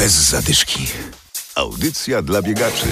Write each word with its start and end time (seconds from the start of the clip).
Bez 0.00 0.12
zadyszki. 0.12 0.86
Audycja 1.54 2.22
dla 2.22 2.42
biegaczy. 2.42 2.86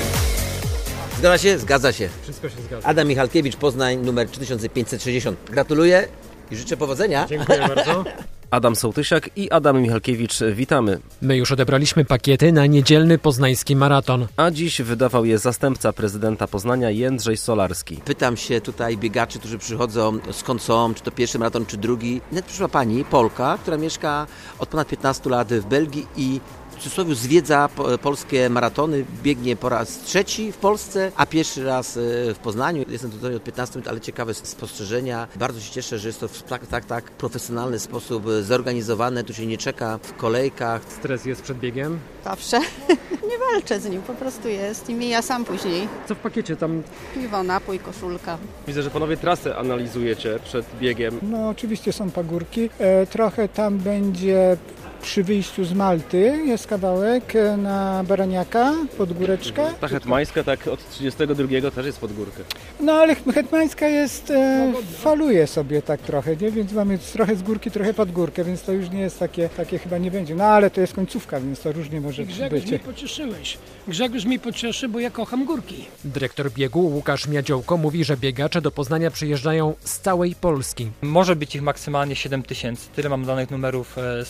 Zgadza 1.19 1.38
się? 1.38 1.58
Zgadza 1.58 1.92
się. 1.92 2.08
Wszystko 2.23 2.49
się 2.49 2.54
zgadza. 2.67 2.88
Adam 2.88 3.08
Michalkiewicz, 3.08 3.57
Poznań, 3.57 3.99
numer 3.99 4.29
3560. 4.29 5.39
Gratuluję 5.51 6.09
i 6.51 6.57
życzę 6.57 6.77
powodzenia. 6.77 7.27
Dziękuję 7.29 7.69
bardzo. 7.75 8.05
Adam 8.51 8.77
Sołtysiak 8.77 9.31
i 9.37 9.51
Adam 9.51 9.83
Michalkiewicz, 9.83 10.39
witamy. 10.53 11.01
My 11.23 11.37
już 11.37 11.53
odebraliśmy 11.53 12.04
pakiety 12.04 12.53
na 12.53 12.67
niedzielny 12.67 13.19
poznański 13.19 13.77
maraton. 13.77 14.27
A 14.37 14.51
dziś 14.51 14.83
wydawał 14.83 15.25
je 15.25 15.38
zastępca 15.38 15.93
prezydenta 15.93 16.47
Poznania 16.47 16.91
Jędrzej 16.91 17.37
Solarski. 17.37 17.97
Pytam 18.05 18.37
się 18.37 18.61
tutaj 18.61 18.97
biegaczy, 18.97 19.38
którzy 19.38 19.59
przychodzą, 19.59 20.19
skąd 20.33 20.62
są, 20.62 20.95
czy 20.95 21.02
to 21.02 21.11
pierwszy 21.11 21.38
maraton, 21.38 21.66
czy 21.66 21.77
drugi. 21.77 22.20
Net 22.33 22.45
przyszła 22.45 22.69
pani, 22.69 23.05
Polka, 23.05 23.59
która 23.62 23.77
mieszka 23.77 24.27
od 24.59 24.69
ponad 24.69 24.88
15 24.88 25.30
lat 25.30 25.52
w 25.52 25.65
Belgii 25.65 26.06
i 26.16 26.41
w 26.79 26.83
cudzysłowie 26.83 27.15
zwiedza 27.15 27.68
po- 27.77 27.98
polskie 27.98 28.50
maratony, 28.50 29.05
biegnie 29.23 29.56
po 29.56 29.68
raz 29.68 29.98
trzeci 30.00 30.52
w 30.52 30.56
Polsce, 30.56 31.12
a 31.16 31.27
pierwszy 31.27 31.64
raz 31.64 31.96
e, 31.96 32.01
w 32.34 32.38
Poznaniu. 32.42 32.84
Jestem 32.88 33.10
tutaj 33.10 33.34
od 33.34 33.45
15 33.45 33.78
minut, 33.78 33.88
ale 33.88 34.01
ciekawe 34.01 34.34
spostrzeżenia. 34.34 35.28
Bardzo 35.37 35.60
się 35.60 35.70
cieszę, 35.73 35.98
że 35.98 36.09
jest 36.09 36.20
to 36.20 36.28
w 36.28 36.42
tak, 36.42 36.66
tak, 36.66 36.84
tak 36.84 37.04
profesjonalny 37.04 37.78
sposób 37.78 38.27
e, 38.28 38.42
zorganizowane. 38.42 39.24
Tu 39.24 39.34
się 39.34 39.46
nie 39.46 39.59
czeka 39.59 39.98
w 40.02 40.16
kolejkach. 40.16 40.82
Stres 40.98 41.24
jest 41.24 41.42
przed 41.42 41.59
biegiem. 41.59 41.98
Zawsze. 42.24 42.60
Nie 43.29 43.38
walczę 43.38 43.80
z 43.80 43.84
nim, 43.90 44.02
po 44.02 44.15
prostu 44.15 44.48
jest 44.48 44.90
i 44.90 44.95
mija 44.95 45.23
sam 45.23 45.45
później. 45.45 45.88
Co 46.09 46.15
w 46.15 46.18
pakiecie 46.18 46.56
tam? 46.56 46.82
Piwo, 47.15 47.42
napój, 47.42 47.79
koszulka. 47.79 48.38
Widzę, 48.66 48.82
że 48.82 48.90
panowie 48.90 49.16
trasę 49.16 49.56
analizujecie 49.56 50.38
przed 50.45 50.66
biegiem. 50.80 51.18
No 51.23 51.48
oczywiście 51.48 51.92
są 51.92 52.10
pagórki. 52.10 52.70
E, 52.79 53.06
trochę 53.06 53.48
tam 53.48 53.79
będzie 53.79 54.56
przy 55.02 55.25
wyjściu 55.25 55.65
z 55.65 55.73
Malty, 55.73 56.43
jest 56.47 56.66
kawałek 56.66 57.37
e, 57.37 57.57
na 57.57 58.05
Baraniaka, 58.05 58.75
pod 58.98 59.12
góreczkę. 59.12 59.71
Ta 59.80 59.88
hetmańska 59.88 60.45
tak 60.45 60.66
od 60.68 60.90
32 60.90 61.71
też 61.71 61.87
jest 61.87 61.99
pod 62.01 62.13
górkę. 62.13 62.43
No 62.80 62.93
ale 62.93 63.15
Hetmańska 63.15 63.88
jest, 63.88 64.31
e, 64.31 64.73
faluje 64.99 65.47
sobie 65.47 65.83
tak 65.83 66.01
trochę, 66.01 66.37
nie? 66.37 66.51
więc 66.51 66.73
mamy 66.73 66.99
trochę 66.99 67.37
z 67.37 67.43
górki, 67.43 67.71
trochę 67.71 67.95
pod 67.95 68.13
górkę, 68.13 68.45
więc 68.45 68.63
to 68.63 68.73
już 68.73 68.91
nie 68.91 69.01
jest 69.01 69.19
takie, 69.19 69.49
takie 69.49 69.79
chyba 69.79 69.99
nie 69.99 70.11
będzie. 70.11 70.35
No 70.35 70.45
ale 70.45 70.71
to 70.71 70.81
jest 70.81 70.95
końcówka, 70.95 71.41
więc 71.41 71.61
to 71.61 71.73
różnie 71.73 72.01
może 72.01 72.25
Grzegorz 72.25 72.61
być. 72.61 72.71
mnie 72.71 72.79
pocieszyłeś. 72.79 73.59
Grzegorz 73.89 74.25
mnie 74.25 74.39
pocieszy, 74.39 74.89
bo 74.89 75.01
ja 75.01 75.11
kocham 75.11 75.45
górki. 75.45 75.85
Dyrektor 76.05 76.51
biegu 76.53 76.81
Łukasz 76.81 77.29
Miadziołko 77.29 77.77
mówi, 77.77 78.05
że 78.05 78.17
biegacze 78.17 78.61
do 78.61 78.71
Poznania 78.71 79.11
przyjeżdżają 79.11 79.75
z 79.85 79.99
całej 79.99 80.35
Polski. 80.35 80.91
Może 81.03 81.37
być 81.37 81.55
ich 81.55 81.62
maksymalnie 81.62 82.17
7 82.17 82.43
tysięcy, 82.43 82.89
tyle 82.97 83.09
mam 83.09 83.25
danych 83.25 83.51
numerów 83.51 83.99
e, 83.99 84.25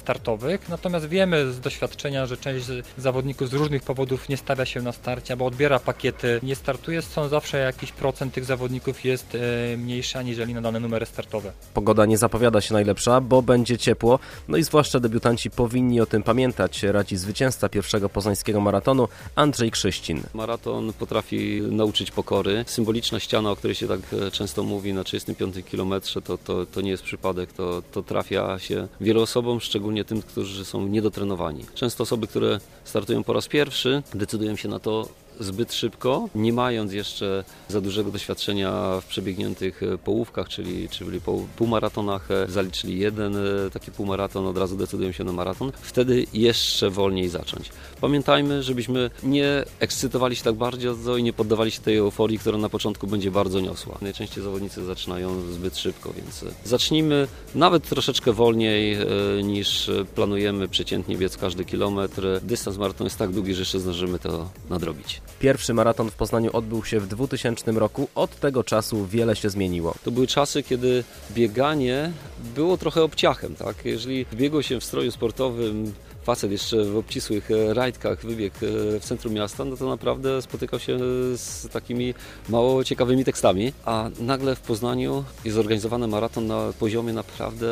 natomiast 0.68 1.08
wiemy 1.08 1.52
z 1.52 1.60
doświadczenia, 1.60 2.26
że 2.26 2.36
część 2.36 2.66
zawodników 2.98 3.48
z 3.48 3.52
różnych 3.52 3.82
powodów 3.82 4.28
nie 4.28 4.36
stawia 4.36 4.64
się 4.64 4.82
na 4.82 4.92
starcie, 4.92 5.34
albo 5.34 5.46
odbiera 5.46 5.80
pakiety, 5.80 6.40
nie 6.42 6.54
startuje, 6.54 7.02
stąd 7.02 7.30
zawsze 7.30 7.58
jakiś 7.58 7.92
procent 7.92 8.34
tych 8.34 8.44
zawodników 8.44 9.04
jest 9.04 9.34
e, 9.34 9.76
mniejszy 9.76 10.18
aniżeli 10.18 10.54
na 10.54 10.60
dane 10.60 10.80
numery 10.80 11.06
startowe. 11.06 11.52
Pogoda 11.74 12.06
nie 12.06 12.18
zapowiada 12.18 12.60
się 12.60 12.74
najlepsza, 12.74 13.20
bo 13.20 13.42
będzie 13.42 13.78
ciepło, 13.78 14.18
no 14.48 14.56
i 14.56 14.62
zwłaszcza 14.62 15.00
debiutanci 15.00 15.50
powinni 15.50 16.00
o 16.00 16.06
tym 16.06 16.22
pamiętać, 16.22 16.82
radzi 16.82 17.16
zwycięzca 17.16 17.68
pierwszego 17.68 18.08
poznańskiego 18.08 18.60
maratonu 18.60 19.08
Andrzej 19.34 19.70
Krzyścin. 19.70 20.22
Maraton 20.34 20.92
potrafi 20.92 21.62
nauczyć 21.62 22.10
pokory. 22.10 22.64
Symboliczna 22.66 23.20
ściana, 23.20 23.50
o 23.50 23.56
której 23.56 23.74
się 23.74 23.88
tak 23.88 24.00
e, 24.12 24.30
często 24.30 24.62
mówi 24.62 24.94
na 24.94 25.04
35 25.04 25.56
kilometrze, 25.70 26.22
to, 26.22 26.38
to, 26.38 26.66
to 26.66 26.80
nie 26.80 26.90
jest 26.90 27.02
przypadek, 27.02 27.52
to, 27.52 27.82
to 27.92 28.02
trafia 28.02 28.58
się 28.58 28.88
wielu 29.00 29.22
osobom, 29.22 29.60
szczególnie 29.60 30.04
tym, 30.04 30.22
którzy 30.22 30.47
są 30.64 30.86
niedotrenowani. 30.86 31.64
Często 31.74 32.02
osoby, 32.02 32.26
które 32.26 32.60
startują 32.84 33.24
po 33.24 33.32
raz 33.32 33.48
pierwszy, 33.48 34.02
decydują 34.14 34.56
się 34.56 34.68
na 34.68 34.78
to 34.78 35.08
zbyt 35.40 35.72
szybko, 35.74 36.28
nie 36.34 36.52
mając 36.52 36.92
jeszcze 36.92 37.44
za 37.68 37.80
dużego 37.80 38.10
doświadczenia 38.10 39.00
w 39.00 39.06
przebiegniętych 39.06 39.82
e, 39.82 39.98
połówkach, 39.98 40.48
czyli, 40.48 40.88
czyli 40.88 41.20
pół- 41.20 41.46
półmaratonach, 41.56 42.30
e, 42.30 42.46
zaliczyli 42.50 42.98
jeden 42.98 43.36
e, 43.36 43.70
taki 43.72 43.90
półmaraton, 43.92 44.46
od 44.46 44.58
razu 44.58 44.76
decydują 44.76 45.12
się 45.12 45.24
na 45.24 45.32
maraton, 45.32 45.72
wtedy 45.82 46.26
jeszcze 46.32 46.90
wolniej 46.90 47.28
zacząć. 47.28 47.70
Pamiętajmy, 48.00 48.62
żebyśmy 48.62 49.10
nie 49.22 49.64
ekscytowali 49.80 50.36
się 50.36 50.44
tak 50.44 50.54
bardzo 50.54 51.16
i 51.16 51.22
nie 51.22 51.32
poddawali 51.32 51.70
się 51.70 51.80
tej 51.80 51.96
euforii, 51.96 52.38
która 52.38 52.58
na 52.58 52.68
początku 52.68 53.06
będzie 53.06 53.30
bardzo 53.30 53.60
niosła. 53.60 53.98
Najczęściej 54.02 54.44
zawodnicy 54.44 54.84
zaczynają 54.84 55.40
zbyt 55.52 55.78
szybko, 55.78 56.12
więc 56.12 56.44
zacznijmy 56.64 57.28
nawet 57.54 57.88
troszeczkę 57.88 58.32
wolniej 58.32 58.96
niż 59.42 59.90
planujemy 60.14 60.68
przeciętnie 60.68 61.16
biec 61.16 61.36
każdy 61.36 61.64
kilometr. 61.64 62.40
Dystans 62.42 62.76
maratonu 62.78 63.06
jest 63.06 63.18
tak 63.18 63.30
długi, 63.32 63.54
że 63.54 63.60
jeszcze 63.60 63.80
zdążymy 63.80 64.18
to 64.18 64.50
nadrobić. 64.70 65.20
Pierwszy 65.40 65.74
maraton 65.74 66.10
w 66.10 66.14
Poznaniu 66.14 66.50
odbył 66.52 66.84
się 66.84 67.00
w 67.00 67.06
2000 67.06 67.72
roku, 67.72 68.08
od 68.14 68.40
tego 68.40 68.64
czasu 68.64 69.06
wiele 69.06 69.36
się 69.36 69.50
zmieniło. 69.50 69.94
To 70.04 70.10
były 70.10 70.26
czasy, 70.26 70.62
kiedy 70.62 71.04
bieganie 71.30 72.12
było 72.54 72.76
trochę 72.76 73.02
obciachem, 73.02 73.54
tak? 73.54 73.84
Jeżeli 73.84 74.26
biegło 74.32 74.62
się 74.62 74.80
w 74.80 74.84
stroju 74.84 75.10
sportowym, 75.10 75.92
facet 76.22 76.52
jeszcze 76.52 76.84
w 76.84 76.96
obcisłych 76.96 77.50
e, 77.50 77.74
rajtkach 77.74 78.20
wybiegł 78.20 78.56
e, 78.56 79.00
w 79.00 79.04
centrum 79.04 79.34
miasta, 79.34 79.64
no 79.64 79.76
to 79.76 79.88
naprawdę 79.88 80.42
spotykał 80.42 80.80
się 80.80 80.98
z 81.36 81.68
takimi 81.72 82.14
mało 82.48 82.84
ciekawymi 82.84 83.24
tekstami, 83.24 83.72
a 83.84 84.10
nagle 84.20 84.56
w 84.56 84.60
Poznaniu 84.60 85.24
jest 85.44 85.54
zorganizowany 85.54 86.08
maraton 86.08 86.46
na 86.46 86.72
poziomie 86.78 87.12
naprawdę 87.12 87.66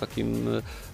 takim 0.00 0.48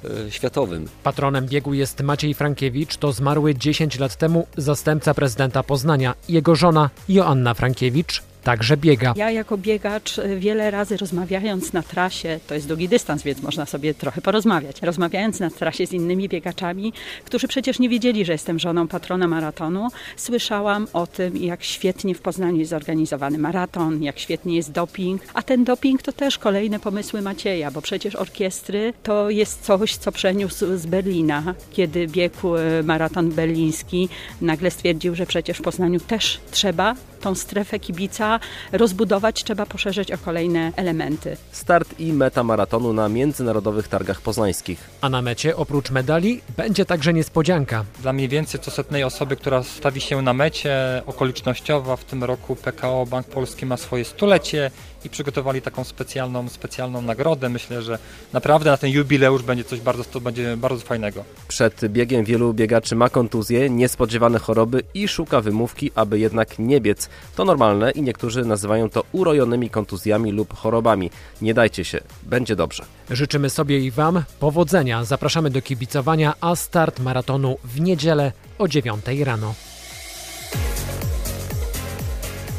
e, 0.04 0.31
światowym. 0.31 0.88
Patronem 1.03 1.47
biegu 1.47 1.75
jest 1.75 2.00
Maciej 2.00 2.34
Frankiewicz, 2.34 2.97
to 2.97 3.12
zmarły 3.12 3.54
10 3.54 3.98
lat 3.98 4.16
temu 4.16 4.47
zastępca 4.56 5.15
prezydenta 5.15 5.62
Poznania. 5.62 6.15
Jego 6.28 6.54
żona 6.54 6.91
Joanna 7.09 7.54
Frankiewicz 7.54 8.22
także 8.44 8.77
biega. 8.77 9.15
Ja 9.16 9.31
jako 9.31 9.59
biegacz 9.59 10.19
y, 10.19 10.38
wiele 10.38 10.71
razy 10.71 10.97
rozmawiając 10.97 11.72
na 11.72 11.82
trasie, 11.82 12.41
to 12.47 12.55
jest 12.55 12.69
długi 12.69 12.88
dystans, 12.88 13.22
więc 13.22 13.43
można 13.43 13.66
sobie 13.66 13.94
trochę 13.94 14.21
porozmawiać. 14.21 14.82
Rozmawiając 14.82 15.41
na 15.41 15.50
trasie 15.50 15.87
z 15.87 15.93
innymi 15.93 16.28
biegaczami, 16.28 16.93
którzy 17.25 17.49
przecież 17.49 17.78
nie 17.78 17.88
wiedzieli, 17.88 18.25
że 18.25 18.33
jestem 18.33 18.59
żoną 18.59 18.88
patrona 18.88 19.28
maratonu, 19.28 19.88
słyszałam 20.16 20.87
o 20.93 21.06
tym, 21.06 21.37
jak 21.37 21.65
świetnie 21.65 22.15
w 22.15 22.21
Poznaniu 22.21 22.59
jest 22.59 22.71
zorganizowany 22.71 23.38
maraton, 23.38 24.03
jak 24.03 24.19
świetnie 24.19 24.56
jest 24.56 24.72
doping. 24.72 25.22
A 25.34 25.43
ten 25.43 25.65
doping 25.65 26.03
to 26.03 26.12
też 26.12 26.38
kolejne 26.38 26.81
pomysły 26.81 27.22
Macieja, 27.22 27.71
bo 27.71 27.83
przecież 27.83 28.16
orkiestry 28.16 28.93
to 29.03 29.31
jest 29.31 29.62
coś, 29.62 29.97
co 29.97 30.12
przeniósł 30.12 30.77
z 30.77 30.87
Berlina, 30.87 31.54
kiedy 31.72 32.06
biegł 32.06 32.56
y, 32.56 32.83
maraton 32.83 33.31
berliński. 33.31 34.09
Nagle 34.41 34.71
stwierdził, 34.71 35.15
że 35.15 35.27
przecież 35.27 35.59
w 35.59 35.62
Poznaniu 35.62 36.00
też 36.00 36.41
trzeba 36.50 36.94
tą 37.25 37.35
strefę 37.35 37.79
kibica 37.79 38.41
rozbudować, 38.73 39.45
trzeba 39.45 39.67
poszerzyć 39.67 40.12
o 40.12 40.19
kolejne 40.19 40.73
elementy. 40.77 41.37
Start 41.53 42.01
i 42.01 42.12
meta 42.12 42.43
maratonu 42.43 42.93
na 42.93 43.09
międzynarodowych 43.09 43.89
targach 43.89 44.21
poznańskich. 44.21 44.91
A 45.01 45.09
na 45.09 45.23
mecie 45.23 45.57
oprócz 45.57 45.91
medali 45.91 46.41
będzie 46.57 46.84
także 46.84 47.13
niespodzianka. 47.13 47.84
Dla 48.03 48.13
mniej 48.13 48.29
więcej 48.29 48.61
co 48.61 48.71
setnej 48.71 49.05
osoby, 49.05 49.37
która 49.37 49.63
stawi 49.63 50.01
się 50.01 50.23
na 50.23 50.33
mecie 50.33 51.03
okolicznościowa, 51.07 51.97
w 51.97 52.05
tym 52.05 52.25
roku 52.25 52.57
PKO 52.57 53.07
Bank 53.07 53.27
Polski 53.27 53.67
ma 53.67 53.77
swoje 53.77 54.05
stulecie 54.05 54.71
i 55.04 55.10
przygotowali 55.10 55.62
taką 55.62 55.84
specjalną, 55.84 56.48
specjalną 56.48 57.03
nagrodę. 57.03 57.48
Myślę, 57.48 57.82
że 57.82 57.98
naprawdę 58.32 58.70
na 58.70 58.76
ten 58.76 58.91
jubileusz 58.91 59.42
będzie 59.42 59.65
coś 59.65 59.81
bardzo, 59.81 60.04
to 60.04 60.20
będzie 60.20 60.56
bardzo 60.56 60.84
fajnego. 60.84 61.25
Przed 61.48 61.88
biegiem 61.88 62.25
wielu 62.25 62.54
biegaczy 62.54 62.97
ma 62.97 63.09
kontuzje, 63.09 63.70
niespodziewane 63.70 64.38
choroby 64.38 64.82
i 64.94 65.09
szuka 65.09 65.41
wymówki, 65.41 65.91
aby 65.94 66.19
jednak 66.19 66.59
nie 66.59 66.81
biec. 66.81 67.09
To 67.37 67.44
normalne 67.44 67.91
i 67.91 68.03
niektórzy 68.03 68.44
nazywają 68.44 68.91
to 68.91 69.04
urojonymi 69.12 69.70
kontuzjami 69.70 70.32
lub 70.32 70.54
chorobami. 70.54 71.10
Nie 71.42 71.54
dajcie 71.54 71.84
się, 71.84 72.00
będzie 72.22 72.56
dobrze. 72.56 72.84
Życzymy 73.10 73.50
sobie 73.50 73.78
i 73.78 73.91
Wam 73.91 74.25
powodzenia. 74.41 75.04
Zapraszamy 75.04 75.50
do 75.50 75.62
kibicowania, 75.62 76.34
a 76.41 76.56
start 76.56 77.00
maratonu 77.00 77.56
w 77.65 77.81
niedzielę 77.81 78.33
o 78.59 78.68
9 78.68 79.04
rano. 79.24 79.54